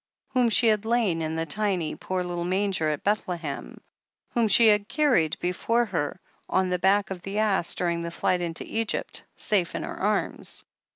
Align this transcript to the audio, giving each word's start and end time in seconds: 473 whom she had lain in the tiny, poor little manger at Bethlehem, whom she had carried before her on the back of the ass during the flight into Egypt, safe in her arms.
473 0.33 0.41
whom 0.41 0.49
she 0.49 0.67
had 0.71 0.83
lain 0.85 1.21
in 1.21 1.35
the 1.35 1.45
tiny, 1.45 1.93
poor 1.95 2.23
little 2.23 2.43
manger 2.43 2.89
at 2.89 3.03
Bethlehem, 3.03 3.79
whom 4.33 4.47
she 4.47 4.65
had 4.65 4.87
carried 4.89 5.37
before 5.37 5.85
her 5.85 6.19
on 6.49 6.69
the 6.69 6.79
back 6.79 7.11
of 7.11 7.21
the 7.21 7.37
ass 7.37 7.75
during 7.75 8.01
the 8.01 8.09
flight 8.09 8.41
into 8.41 8.63
Egypt, 8.65 9.23
safe 9.35 9.75
in 9.75 9.83
her 9.83 9.93
arms. 9.95 10.63